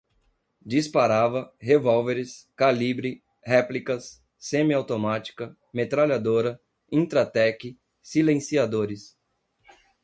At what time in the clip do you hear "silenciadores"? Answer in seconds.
8.01-9.15